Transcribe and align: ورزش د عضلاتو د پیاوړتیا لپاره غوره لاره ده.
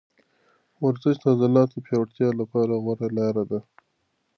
ورزش 0.83 1.15
د 1.21 1.25
عضلاتو 1.33 1.75
د 1.81 1.83
پیاوړتیا 1.85 2.29
لپاره 2.39 2.73
غوره 2.83 3.07
لاره 3.17 3.43
ده. 3.51 3.59